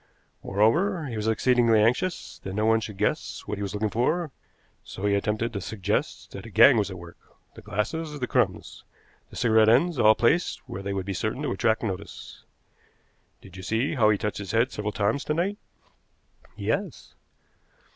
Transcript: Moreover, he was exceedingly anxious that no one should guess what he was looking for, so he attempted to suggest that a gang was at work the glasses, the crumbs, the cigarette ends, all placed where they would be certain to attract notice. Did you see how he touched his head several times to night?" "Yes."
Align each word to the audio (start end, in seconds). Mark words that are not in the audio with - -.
Moreover, 0.43 1.05
he 1.05 1.15
was 1.15 1.27
exceedingly 1.27 1.79
anxious 1.79 2.39
that 2.43 2.55
no 2.55 2.65
one 2.65 2.79
should 2.79 2.97
guess 2.97 3.41
what 3.45 3.59
he 3.59 3.61
was 3.61 3.75
looking 3.75 3.91
for, 3.91 4.31
so 4.83 5.05
he 5.05 5.13
attempted 5.13 5.53
to 5.53 5.61
suggest 5.61 6.31
that 6.31 6.47
a 6.47 6.49
gang 6.49 6.77
was 6.77 6.89
at 6.89 6.97
work 6.97 7.19
the 7.53 7.61
glasses, 7.61 8.19
the 8.19 8.25
crumbs, 8.25 8.83
the 9.29 9.35
cigarette 9.35 9.69
ends, 9.69 9.99
all 9.99 10.15
placed 10.15 10.67
where 10.67 10.81
they 10.81 10.91
would 10.91 11.05
be 11.05 11.13
certain 11.13 11.43
to 11.43 11.51
attract 11.51 11.83
notice. 11.83 12.43
Did 13.41 13.57
you 13.57 13.61
see 13.61 13.93
how 13.93 14.09
he 14.09 14.17
touched 14.17 14.39
his 14.39 14.53
head 14.53 14.71
several 14.71 14.91
times 14.91 15.23
to 15.25 15.35
night?" 15.35 15.59
"Yes." 16.55 17.13